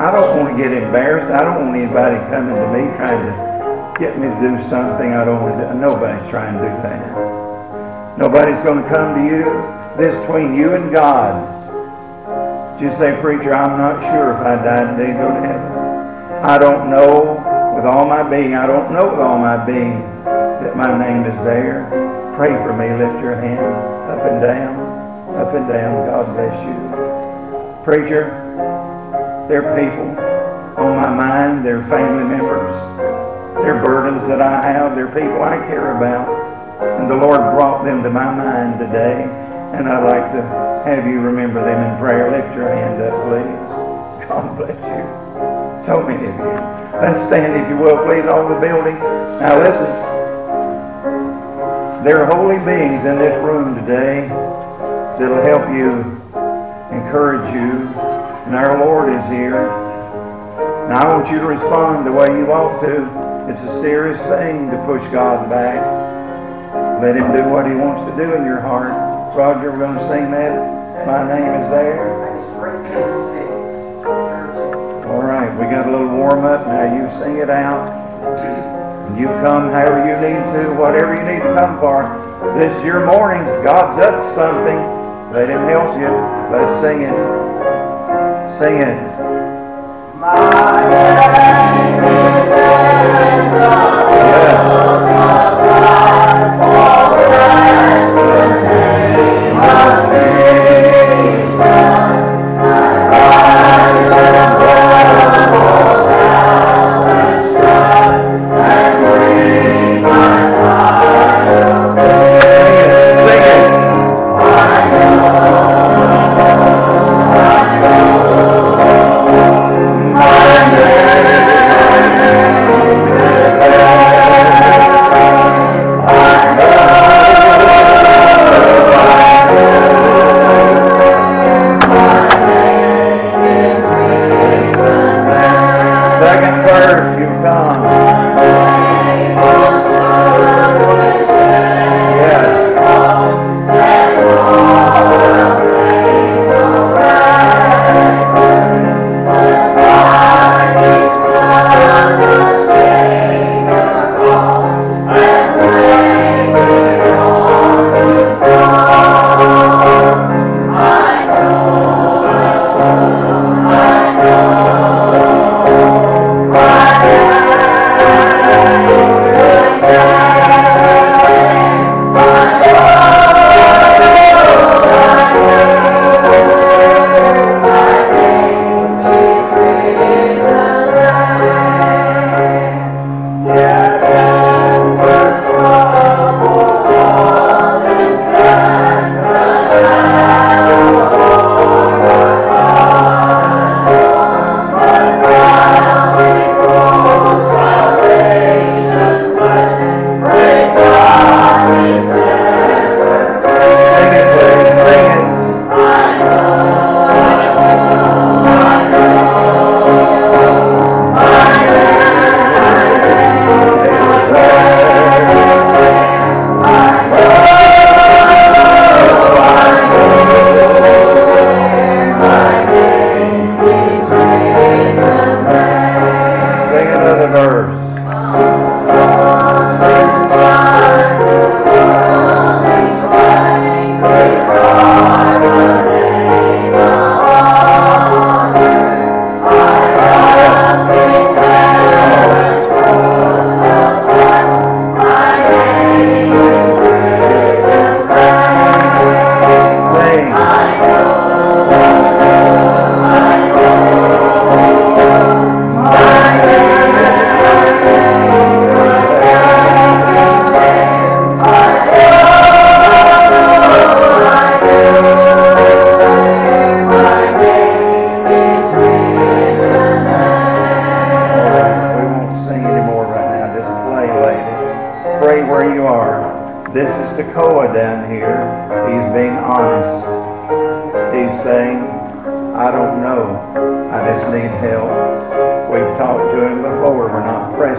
I 0.00 0.10
don't 0.10 0.40
want 0.40 0.56
to 0.56 0.62
get 0.62 0.72
embarrassed. 0.72 1.30
I 1.30 1.44
don't 1.44 1.66
want 1.66 1.76
anybody 1.76 2.16
coming 2.32 2.56
to 2.56 2.66
me 2.72 2.88
trying 2.96 3.20
to 3.20 3.98
get 4.00 4.16
me 4.16 4.28
to 4.28 4.38
do 4.40 4.56
something 4.70 5.12
I 5.12 5.26
don't 5.26 5.42
want 5.42 5.60
to 5.60 5.68
do. 5.68 5.78
Nobody's 5.78 6.30
trying 6.30 6.56
to 6.56 6.64
do 6.64 6.72
that. 6.80 8.16
Nobody's 8.16 8.64
going 8.64 8.82
to 8.82 8.88
come 8.88 9.14
to 9.14 9.24
you. 9.28 9.44
This 10.00 10.16
between 10.24 10.56
you 10.56 10.72
and 10.72 10.90
God. 10.90 11.36
You 12.80 12.88
say, 12.96 13.12
preacher, 13.20 13.52
I'm 13.52 13.76
not 13.76 14.00
sure 14.08 14.32
if 14.32 14.40
I 14.40 14.56
died 14.64 14.96
today 14.96 15.12
go 15.12 15.28
to 15.28 15.40
heaven. 15.40 15.72
I 16.40 16.56
don't 16.56 16.88
know 16.88 17.36
with 17.76 17.84
all 17.84 18.08
my 18.08 18.22
being. 18.22 18.54
I 18.54 18.66
don't 18.66 18.90
know 18.90 19.10
with 19.10 19.20
all 19.20 19.36
my 19.36 19.62
being 19.66 20.00
that 20.24 20.74
my 20.78 20.96
name 20.96 21.30
is 21.30 21.36
there. 21.44 21.84
Pray 22.36 22.56
for 22.64 22.72
me. 22.72 22.88
Lift 22.88 23.22
your 23.22 23.34
hand 23.36 23.60
up 24.08 24.24
and 24.24 24.40
down, 24.40 24.89
up 25.40 25.54
and 25.54 25.66
down. 25.66 26.06
God 26.06 26.36
bless 26.36 26.52
you. 26.68 26.76
Preacher, 27.82 28.28
there 29.48 29.64
are 29.64 29.72
people 29.80 30.10
on 30.76 30.96
my 31.00 31.08
mind. 31.08 31.64
They're 31.64 31.82
family 31.88 32.24
members. 32.24 32.76
They're 33.64 33.82
burdens 33.82 34.22
that 34.28 34.42
I 34.42 34.60
have. 34.60 34.94
They're 34.94 35.08
people 35.08 35.42
I 35.42 35.56
care 35.66 35.96
about. 35.96 36.28
And 37.00 37.10
the 37.10 37.16
Lord 37.16 37.40
brought 37.56 37.84
them 37.84 38.02
to 38.02 38.10
my 38.10 38.30
mind 38.30 38.78
today. 38.78 39.24
And 39.72 39.88
I'd 39.88 40.04
like 40.04 40.30
to 40.32 40.42
have 40.84 41.06
you 41.06 41.20
remember 41.20 41.64
them 41.64 41.90
in 41.90 41.98
prayer. 41.98 42.30
Lift 42.30 42.54
your 42.54 42.68
hand 42.68 43.00
up, 43.00 43.16
please. 43.24 44.28
God 44.28 44.56
bless 44.58 44.76
you. 44.76 45.86
So 45.86 46.02
many 46.02 46.26
of 46.26 46.34
you. 46.36 47.00
Let's 47.00 47.26
stand, 47.28 47.56
if 47.56 47.68
you 47.70 47.78
will, 47.78 48.04
please, 48.04 48.26
all 48.26 48.46
the 48.46 48.60
building. 48.60 48.98
Now 49.40 49.58
listen. 49.58 49.88
There 52.04 52.22
are 52.22 52.26
holy 52.26 52.58
beings 52.58 53.06
in 53.06 53.16
this 53.16 53.42
room 53.42 53.74
today 53.74 54.28
that'll 55.20 55.44
help 55.44 55.68
you, 55.68 56.00
encourage 56.96 57.52
you, 57.52 57.92
and 58.48 58.56
our 58.56 58.80
Lord 58.80 59.14
is 59.14 59.22
here. 59.28 59.68
Now 60.88 61.04
I 61.04 61.12
want 61.12 61.30
you 61.30 61.38
to 61.38 61.46
respond 61.46 62.06
the 62.06 62.12
way 62.12 62.26
you 62.26 62.50
ought 62.50 62.80
to. 62.80 63.04
It's 63.52 63.60
a 63.60 63.82
serious 63.82 64.20
thing 64.32 64.70
to 64.70 64.82
push 64.86 65.02
God 65.12 65.50
back. 65.50 65.76
Let 67.02 67.16
him 67.16 67.36
do 67.36 67.44
what 67.50 67.66
he 67.66 67.74
wants 67.76 68.10
to 68.10 68.16
do 68.16 68.32
in 68.34 68.46
your 68.46 68.60
heart. 68.60 69.36
Roger, 69.36 69.70
we're 69.70 69.78
going 69.78 69.98
to 69.98 70.08
sing 70.08 70.30
that. 70.30 71.06
My 71.06 71.20
name 71.28 71.52
is 71.64 71.70
there. 71.70 72.30
All 75.06 75.22
right, 75.22 75.52
we 75.58 75.64
got 75.64 75.86
a 75.86 75.90
little 75.90 76.16
warm 76.16 76.44
up. 76.46 76.66
Now 76.66 76.96
you 76.96 77.10
sing 77.22 77.36
it 77.36 77.50
out. 77.50 78.00
You 79.18 79.26
come 79.26 79.70
however 79.70 80.00
you 80.00 80.16
need 80.16 80.40
to, 80.56 80.74
whatever 80.80 81.14
you 81.14 81.22
need 81.22 81.42
to 81.42 81.54
come 81.54 81.78
for. 81.78 82.08
This 82.58 82.74
is 82.78 82.84
your 82.84 83.04
morning. 83.04 83.44
God's 83.62 84.00
up 84.00 84.28
to 84.28 84.34
something. 84.34 84.99
Let 85.32 85.48
him 85.48 85.62
help 85.68 85.96
you. 85.96 86.10
Let's 86.50 86.80
sing 86.82 87.02
it. 87.02 87.14
Sing 88.58 88.82
it. 88.82 88.96
My 90.18 90.34
name 90.90 91.14
is 92.04 92.50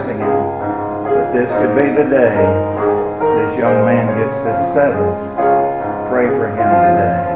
blessing 0.02 0.18
him 0.18 0.26
that 1.14 1.32
this 1.32 1.48
could 1.50 1.76
be 1.76 1.88
the 1.90 2.08
day 2.08 2.34
this 3.20 3.58
young 3.58 3.84
man 3.84 4.06
gets 4.18 4.36
this 4.44 4.74
settled. 4.74 5.16
Pray 6.10 6.26
for 6.26 6.48
him 6.48 6.56
today. 6.56 7.31